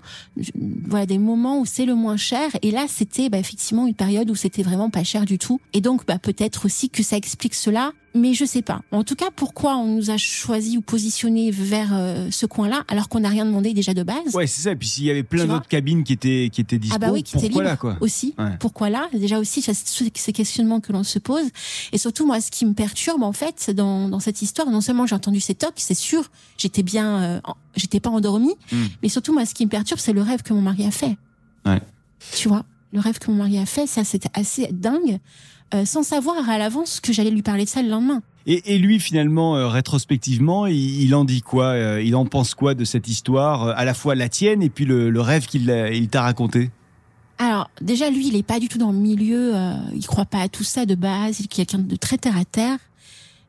voilà 0.88 1.08
des 1.08 1.18
moments 1.18 1.60
où 1.60 1.66
c'est 1.66 1.86
le 1.86 1.96
moins 1.96 2.18
cher. 2.18 2.52
Et 2.62 2.70
là 2.70 2.86
c'était 2.88 3.30
bah, 3.30 3.40
effectivement 3.40 3.88
une 3.88 3.96
période 3.96 4.30
où 4.30 4.36
c'était 4.36 4.64
vraiment 4.64 4.92
pas 4.92 5.04
cher 5.04 5.26
du 5.26 5.40
tout. 5.40 5.60
Et 5.74 5.82
donc 5.82 6.06
bah, 6.06 6.20
peut-être 6.20 6.66
aussi 6.66 6.90
que 6.92 7.02
ça 7.02 7.18
explique 7.18 7.56
cela 7.56 7.92
mais 8.16 8.34
je 8.34 8.46
sais 8.46 8.62
pas. 8.62 8.82
En 8.92 9.04
tout 9.04 9.16
cas, 9.16 9.30
pourquoi 9.36 9.76
on 9.76 9.88
nous 9.88 10.10
a 10.10 10.18
choisi 10.18 10.78
ou 10.78 10.82
positionné 10.82 11.52
vers 11.52 11.90
euh, 11.94 12.30
ce 12.32 12.46
coin-là 12.46 12.84
alors 12.88 13.10
qu'on 13.10 13.20
n'a 13.20 13.30
rien 13.30 13.46
demandé 13.46 13.74
déjà 13.74 13.94
de 13.94 14.04
base 14.04 14.34
Ouais, 14.34 14.48
c'est 14.48 14.62
ça. 14.62 14.72
Et 14.72 14.76
puis 14.76 14.88
s'il 14.88 15.04
y 15.04 15.12
avait 15.12 15.24
plein 15.24 15.46
d'autres 15.46 15.68
cabines 15.68 16.04
qui 16.04 16.14
étaient 16.14 16.50
qui 16.52 16.62
étaient 16.62 16.78
dispo, 16.78 16.96
ah 16.96 17.00
bah 17.00 17.12
oui, 17.12 17.24
qui 17.24 17.34
pourquoi 17.34 17.50
étaient 17.50 17.64
là 17.64 17.76
quoi? 17.76 17.98
Aussi, 18.00 18.34
pourquoi 18.60 18.90
là? 18.90 19.10
Déjà 19.14 19.40
aussi, 19.40 19.62
ces 19.62 20.34
questionnements 20.34 20.80
que 20.80 20.92
l'on 20.94 21.04
se 21.04 21.20
pose. 21.20 21.46
Et 21.92 21.98
surtout, 21.98 22.26
moi, 22.26 22.42
ce 22.42 22.52
qui 22.52 22.66
me 22.66 22.74
perturbe 22.74 23.24
en 23.24 23.34
fait 23.34 23.70
dans, 23.72 24.10
dans 24.10 24.20
cette 24.20 24.42
histoire, 24.42 24.70
non 24.70 24.82
seulement 24.82 25.06
j'ai 25.06 25.16
entendu 25.16 25.40
ces 25.40 25.56
tocs, 25.56 25.74
c'est 25.78 25.94
sûr, 25.94 26.24
j'étais 26.58 26.84
bien, 26.84 27.22
euh, 27.22 27.40
j'étais 27.76 28.00
pas 28.00 28.10
endormie, 28.10 28.56
hmm. 28.72 28.86
mais 29.04 29.10
surtout 29.10 29.34
moi, 29.34 29.46
ce 29.46 29.54
qui 29.54 29.66
me 29.66 29.70
perturbe, 29.70 30.00
c'est 30.00 30.14
le 30.14 30.22
rêve 30.22 30.42
que 30.42 30.54
mon 30.54 30.62
mari 30.62 30.86
a 30.86 30.92
fait. 30.92 31.18
Ouais. 31.66 31.82
Tu 32.36 32.48
vois, 32.48 32.64
le 32.94 33.00
rêve 33.00 33.20
que 33.20 33.30
mon 33.30 33.38
mari 33.38 33.58
a 33.58 33.66
fait, 33.66 33.88
ça 33.88 34.04
c'était 34.04 34.30
assez 34.34 34.68
dingue. 34.72 35.20
Euh, 35.74 35.84
sans 35.84 36.04
savoir 36.04 36.48
à 36.48 36.60
l'avance 36.60 37.00
que 37.00 37.12
j'allais 37.12 37.32
lui 37.32 37.42
parler 37.42 37.66
de 37.66 37.70
ça 37.70 37.82
le 37.82 37.90
lendemain. 37.90 38.22
Et, 38.46 38.76
et 38.76 38.78
lui, 38.78 39.00
finalement, 39.00 39.58
euh, 39.58 39.68
rétrospectivement, 39.68 40.68
il, 40.68 41.14
en 41.16 41.26
dit 41.26 41.42
quoi 41.42 41.70
euh, 41.70 42.02
Il 42.04 42.16
en 42.16 42.26
pense 42.26 42.54
quoi 42.54 42.76
de 42.76 42.86
cette 42.86 43.08
histoire 43.08 43.70
À 43.70 43.84
la 43.84 43.96
fois 43.96 44.14
la 44.14 44.30
tienne 44.30 44.62
et 44.62 44.70
puis 44.70 44.86
le, 44.86 45.10
le 45.10 45.22
rêve 45.22 45.48
qu'il 45.48 45.70
il 45.94 46.08
t'a 46.08 46.22
raconté? 46.22 46.70
Alors 47.40 47.70
déjà 47.82 48.10
lui, 48.12 48.28
il 48.28 48.36
est 48.36 48.44
pas 48.44 48.60
du 48.60 48.70
tout 48.70 48.78
dans 48.78 48.92
le 48.92 48.98
milieu, 48.98 49.54
il 49.94 50.06
croit 50.06 50.26
pas 50.26 50.40
à 50.40 50.48
tout 50.48 50.64
ça 50.64 50.86
de 50.86 50.96
base, 50.96 51.42
il 51.42 51.46
est 51.46 51.48
quelqu'un 51.48 51.80
de 51.80 51.96
très 51.98 52.18
terre 52.18 52.38
à 52.38 52.46
terre. 52.46 52.78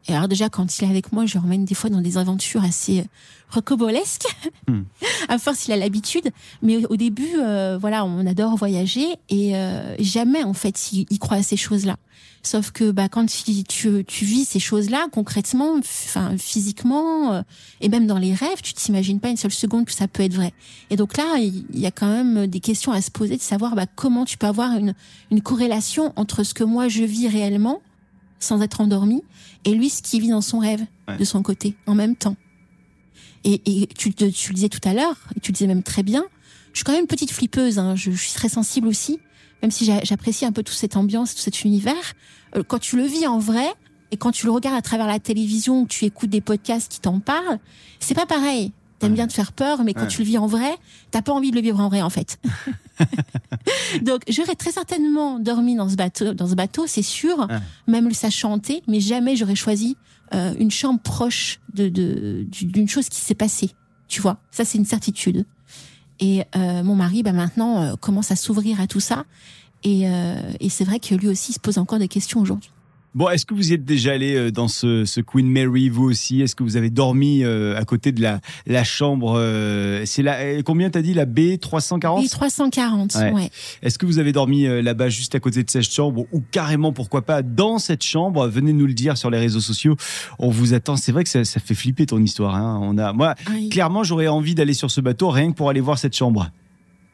Et 0.09 0.15
alors 0.15 0.29
déjà 0.29 0.49
quand 0.49 0.79
il 0.79 0.85
est 0.85 0.91
avec 0.91 1.13
moi, 1.13 1.27
je 1.27 1.35
le 1.35 1.43
remène 1.43 1.65
des 1.65 1.75
fois 1.75 1.91
dans 1.91 2.01
des 2.01 2.19
aventures 2.19 2.65
assez 2.65 3.05
rocobolesques. 3.51 4.27
Hmm. 4.69 4.83
à 5.29 5.39
force, 5.39 5.67
il 5.67 5.73
a 5.73 5.77
l'habitude. 5.77 6.31
Mais 6.63 6.87
au 6.87 6.97
début, 6.97 7.37
voilà, 7.81 8.05
on 8.05 8.27
adore 8.27 8.57
voyager 8.57 9.07
et 9.29 9.53
jamais 9.99 10.45
en 10.45 10.55
fait 10.55 10.93
il, 10.93 11.07
il 11.11 11.19
croit 11.19 11.39
à 11.39 11.43
ces 11.43 11.57
choses-là. 11.57 11.97
Sauf 12.47 12.71
que 12.71 12.93
bah, 12.93 13.09
quand 13.09 13.27
tu, 13.27 13.65
tu, 13.65 14.25
vis 14.25 14.45
ces 14.45 14.61
choses-là 14.61 15.09
concrètement, 15.11 15.75
enfin 15.81 16.37
physiquement, 16.39 17.33
euh, 17.33 17.43
et 17.81 17.89
même 17.89 18.07
dans 18.07 18.19
les 18.19 18.35
rêves, 18.35 18.63
tu 18.63 18.73
t'imagines 18.73 19.19
pas 19.19 19.31
une 19.31 19.37
seule 19.37 19.51
seconde 19.51 19.85
que 19.85 19.93
ça 19.93 20.07
peut 20.07 20.23
être 20.23 20.35
vrai. 20.35 20.53
Et 20.91 20.97
donc 20.97 21.17
là, 21.17 21.39
il 21.41 21.65
y 21.77 21.87
a 21.87 21.91
quand 21.91 22.07
même 22.07 22.47
des 22.47 22.61
questions 22.61 22.93
à 22.93 23.03
se 23.03 23.11
poser 23.11 23.37
de 23.37 23.43
savoir 23.43 23.75
bah, 23.75 23.87
comment 23.93 24.25
tu 24.25 24.39
peux 24.39 24.47
avoir 24.47 24.77
une, 24.77 24.95
une 25.33 25.41
corrélation 25.41 26.13
entre 26.15 26.45
ce 26.45 26.55
que 26.55 26.63
moi 26.63 26.87
je 26.87 27.03
vis 27.03 27.27
réellement, 27.27 27.83
sans 28.39 28.63
être 28.63 28.81
endormi, 28.81 29.23
et 29.65 29.75
lui 29.75 29.91
ce 29.91 30.03
qu'il 30.03 30.21
vit 30.21 30.29
dans 30.29 30.41
son 30.41 30.59
rêve, 30.59 30.85
de 31.19 31.25
son 31.25 31.43
côté, 31.43 31.77
en 31.87 31.95
même 31.95 32.17
temps. 32.17 32.37
Et, 33.45 33.61
et 33.65 33.87
tu, 33.87 34.13
tu 34.13 34.49
le 34.49 34.55
disais 34.55 34.69
tout 34.69 34.81
à 34.85 34.93
l'heure, 34.93 35.17
et 35.37 35.41
tu 35.41 35.53
le 35.53 35.55
disais 35.55 35.67
même 35.67 35.83
très 35.83 36.03
bien, 36.03 36.25
je 36.73 36.79
suis 36.79 36.85
quand 36.85 36.93
même 36.93 37.03
une 37.03 37.07
petite 37.07 37.31
flippeuse, 37.31 37.79
hein, 37.79 37.97
je, 37.97 38.11
je 38.11 38.17
suis 38.17 38.35
très 38.35 38.49
sensible 38.49 38.89
aussi 38.89 39.19
même 39.63 39.71
si 39.71 39.85
j'apprécie 40.05 40.45
un 40.45 40.53
peu 40.53 40.63
toute 40.63 40.77
cette 40.77 40.97
ambiance, 40.97 41.35
tout 41.35 41.41
cet 41.41 41.65
univers, 41.65 42.15
euh, 42.55 42.63
quand 42.67 42.79
tu 42.79 42.97
le 42.97 43.05
vis 43.05 43.27
en 43.27 43.39
vrai 43.39 43.67
et 44.11 44.17
quand 44.17 44.31
tu 44.31 44.47
le 44.47 44.53
regardes 44.53 44.77
à 44.77 44.83
travers 44.83 45.07
la 45.07 45.19
télévision, 45.19 45.83
ou 45.83 45.87
tu 45.87 46.05
écoutes 46.05 46.31
des 46.31 46.41
podcasts 46.41 46.91
qui 46.91 47.01
t'en 47.01 47.19
parlent, 47.21 47.59
c'est 47.99 48.15
pas 48.15 48.27
pareil. 48.27 48.73
T'aimes 48.99 49.15
bien 49.15 49.27
te 49.27 49.33
faire 49.33 49.53
peur, 49.53 49.85
mais 49.85 49.93
quand 49.93 50.07
tu 50.07 50.23
le 50.23 50.27
vis 50.27 50.39
en 50.39 50.47
vrai, 50.47 50.75
t'as 51.11 51.23
pas 51.23 51.33
envie 51.33 51.51
de 51.51 51.57
le 51.57 51.63
vivre 51.63 51.81
en 51.81 51.89
vrai 51.89 52.03
en 52.03 52.11
fait. 52.11 52.39
Donc 54.03 54.23
j'aurais 54.29 54.55
très 54.55 54.73
certainement 54.73 55.39
dormi 55.39 55.77
dans 55.77 55.89
ce 55.89 55.97
bateau, 55.97 56.33
dans 56.33 56.47
ce 56.47 56.55
bateau, 56.55 56.87
c'est 56.87 57.03
sûr, 57.03 57.47
même 57.87 58.09
le 58.09 58.15
sachant 58.15 58.51
chanter, 58.51 58.83
mais 58.87 59.01
jamais 59.01 59.37
j'aurais 59.37 59.55
choisi 59.55 59.97
euh, 60.35 60.55
une 60.59 60.71
chambre 60.71 61.01
proche 61.01 61.61
de 61.75 61.89
d'une 62.51 62.89
chose 62.89 63.09
qui 63.09 63.21
s'est 63.21 63.35
passée. 63.35 63.71
Tu 64.09 64.21
vois, 64.23 64.39
ça 64.51 64.65
c'est 64.65 64.79
une 64.79 64.85
certitude. 64.85 65.45
Et 66.21 66.45
euh, 66.57 66.83
mon 66.83 66.95
mari, 66.95 67.23
bah, 67.23 67.33
maintenant, 67.33 67.83
euh, 67.83 67.97
commence 67.97 68.31
à 68.31 68.37
s'ouvrir 68.37 68.81
à 68.81 68.87
tout 68.87 69.01
ça. 69.01 69.25
Et, 69.85 70.09
euh, 70.09 70.37
et 70.61 70.69
c'est 70.69 70.85
vrai 70.85 70.99
que 70.99 71.15
lui 71.15 71.29
aussi 71.29 71.53
se 71.53 71.61
pose 71.61 71.79
encore 71.79 71.99
des 71.99 72.09
questions 72.09 72.41
aujourd'hui. 72.41 72.71
Bon, 73.17 73.31
est-ce 73.31 73.47
que 73.47 73.55
vous 73.55 73.71
y 73.71 73.73
êtes 73.73 73.87
déjà 73.87 74.13
allé 74.13 74.35
euh, 74.35 74.53
dans 74.53 74.69
ce, 74.69 75.07
ce 75.07 75.23
Queen 75.23 75.49
Mary, 75.49 75.89
vous 75.89 76.05
aussi? 76.05 76.43
Est-ce 76.43 76.55
que 76.55 76.63
vous 76.63 76.77
avez 76.77 76.91
dormi 76.91 77.45
euh, 77.45 77.75
à 77.75 77.87
côté 77.87 78.13
de 78.13 78.21
la, 78.21 78.41
la 78.67 78.85
chambre 78.85 79.37
euh, 79.39 80.03
C'est 80.05 80.23
la 80.23 80.63
combien 80.63 80.91
t'as 80.91 81.01
dit 81.01 81.15
la 81.15 81.25
B 81.25 81.59
340 81.59 82.23
B 82.23 82.29
340. 82.29 83.15
Ouais. 83.33 83.51
Est-ce 83.81 83.99
que 83.99 84.05
vous 84.05 84.19
avez 84.19 84.33
dormi 84.33 84.67
là-bas 84.83 85.09
juste 85.09 85.35
à 85.35 85.41
côté 85.41 85.63
de 85.63 85.71
cette 85.71 85.91
chambre 85.91 86.27
ou 86.31 86.43
carrément 86.51 86.93
pourquoi 86.93 87.23
pas 87.23 87.41
dans 87.41 87.79
cette 87.79 88.05
chambre? 88.05 88.49
Venez 88.49 88.75
nous 88.75 88.87
le 88.87 88.93
dire 88.93 89.17
sur 89.17 89.31
les 89.31 89.39
réseaux 89.39 89.61
sociaux. 89.61 89.97
On 90.39 90.51
vous 90.51 90.75
attend. 90.75 90.97
C'est 90.97 91.13
vrai 91.13 91.25
que 91.25 91.31
ça, 91.31 91.43
ça, 91.47 91.59
fait 91.59 91.75
flipper 91.75 92.05
ton 92.05 92.23
histoire. 92.23 92.55
Hein. 92.55 92.79
On 92.83 92.99
a, 92.99 93.15
moi, 93.15 93.35
clairement, 93.71 94.05
j'aurais 94.05 94.29
envie 94.29 94.55
d'aller 94.55 94.75
sur 94.75 94.91
ce 94.91 95.01
bateau 95.01 95.31
rien 95.31 95.53
que 95.53 95.57
pour 95.57 95.71
aller 95.71 95.81
voir 95.81 95.99
cette 95.99 96.15
chambre. 96.15 96.51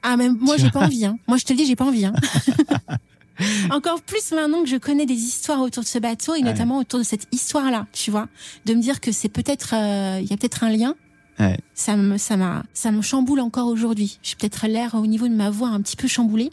Ah 0.03 0.17
mais 0.17 0.29
moi 0.29 0.57
j'ai 0.57 0.71
pas 0.71 0.81
envie. 0.81 1.05
Hein. 1.05 1.17
Moi 1.29 1.37
je 1.37 1.45
te 1.45 1.53
le 1.53 1.59
dis, 1.59 1.67
j'ai 1.67 1.77
pas 1.77 1.85
envie. 1.85 2.07
Hein. 2.07 2.13
Encore 3.71 4.01
plus 4.03 4.33
maintenant 4.33 4.63
que 4.63 4.69
je 4.69 4.77
connais 4.77 5.07
des 5.07 5.15
histoires 5.15 5.61
autour 5.61 5.83
de 5.83 5.89
ce 5.89 5.99
bateau 5.99 6.35
et 6.35 6.43
notamment 6.43 6.79
autour 6.79 6.99
de 6.99 7.05
cette 7.05 7.27
histoire-là, 7.33 7.87
tu 7.93 8.11
vois, 8.11 8.29
de 8.67 8.75
me 8.75 8.81
dire 8.81 9.01
que 9.01 9.13
c'est 9.13 9.29
peut-être, 9.29 9.75
euh, 9.75 10.21
il 10.21 10.31
y 10.31 10.33
a 10.33 10.37
peut-être 10.37 10.65
un 10.65 10.71
lien. 10.71 10.95
Ouais. 11.41 11.59
Ça 11.75 11.97
me, 11.97 12.19
ça 12.19 12.37
m'a, 12.37 12.63
ça 12.75 12.93
me 12.93 13.01
chamboule 13.01 13.41
encore 13.41 13.69
aujourd'hui. 13.69 14.19
J'ai 14.23 14.37
peut-être 14.37 14.67
l'air 14.67 14.95
au 14.95 15.07
niveau 15.07 15.29
de 15.29 15.35
ma 15.35 15.51
voix 15.51 15.69
un 15.69 15.81
petit 15.81 15.97
peu 15.97 16.07
chamboulée, 16.07 16.51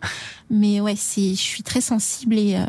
mais 0.50 0.80
ouais, 0.80 0.96
c'est, 0.96 1.32
je 1.32 1.42
suis 1.42 1.64
très 1.64 1.82
sensible 1.82 2.38
et 2.38 2.56
euh, 2.56 2.66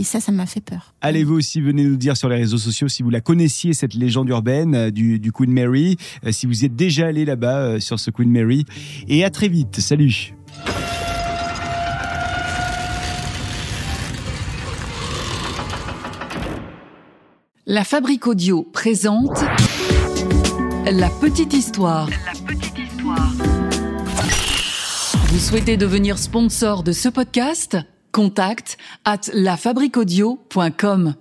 et 0.00 0.04
ça, 0.04 0.20
ça 0.20 0.30
m'a 0.30 0.46
fait 0.46 0.60
peur. 0.60 0.94
Allez-vous 1.00 1.34
aussi, 1.34 1.60
venez 1.60 1.82
nous 1.82 1.96
dire 1.96 2.16
sur 2.16 2.28
les 2.28 2.36
réseaux 2.36 2.56
sociaux 2.56 2.86
si 2.86 3.02
vous 3.02 3.10
la 3.10 3.20
connaissiez, 3.20 3.72
cette 3.72 3.94
légende 3.94 4.28
urbaine 4.28 4.76
euh, 4.76 4.90
du, 4.92 5.18
du 5.18 5.32
Queen 5.32 5.50
Mary, 5.50 5.96
si 6.30 6.46
vous 6.46 6.64
êtes 6.64 6.76
déjà 6.76 7.08
allé 7.08 7.24
là-bas 7.24 7.80
sur 7.80 7.98
ce 7.98 8.12
Queen 8.12 8.30
Mary. 8.30 8.64
Et 9.08 9.24
à 9.24 9.30
très 9.30 9.48
vite. 9.48 9.80
Salut. 9.80 10.34
La 17.70 17.84
Fabrique 17.84 18.26
Audio 18.26 18.62
présente 18.62 19.42
La 20.90 21.10
Petite 21.20 21.52
Histoire. 21.52 22.08
La 22.08 22.32
Petite 22.46 22.78
Histoire. 22.78 23.30
Vous 25.26 25.38
souhaitez 25.38 25.76
devenir 25.76 26.16
sponsor 26.16 26.82
de 26.82 26.92
ce 26.92 27.10
podcast? 27.10 27.76
Contact 28.10 28.78
at 29.04 29.20
lafabriquaudio.com. 29.34 31.14